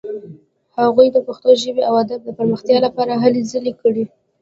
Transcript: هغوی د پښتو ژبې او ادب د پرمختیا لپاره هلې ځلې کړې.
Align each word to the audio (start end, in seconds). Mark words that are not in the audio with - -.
هغوی 0.79 1.07
د 1.11 1.17
پښتو 1.27 1.49
ژبې 1.61 1.83
او 1.89 1.93
ادب 2.03 2.19
د 2.23 2.29
پرمختیا 2.37 2.77
لپاره 2.87 3.13
هلې 3.23 3.41
ځلې 3.51 3.73
کړې. 3.81 4.03